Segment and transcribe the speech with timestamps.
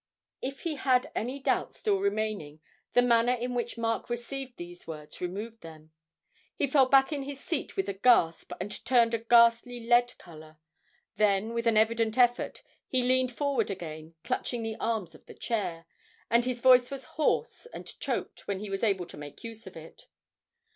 [0.41, 2.59] If he had any doubts still remaining,
[2.93, 5.91] the manner in which Mark received these words removed them.
[6.55, 10.57] He fell back in his seat with a gasp and turned a ghastly lead colour;
[11.17, 15.85] then, with an evident effort, he leaned forward again, clutching the arms of the chair,
[16.31, 19.77] and his voice was hoarse and choked when he was able to make use of
[19.77, 20.07] it.